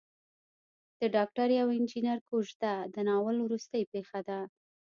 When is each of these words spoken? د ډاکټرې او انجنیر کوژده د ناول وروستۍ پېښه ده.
د 0.99 1.01
ډاکټرې 1.15 1.55
او 1.63 1.67
انجنیر 1.77 2.19
کوژده 2.29 2.73
د 2.93 2.95
ناول 3.07 3.35
وروستۍ 3.41 3.83
پېښه 3.93 4.19
ده. 4.27 4.39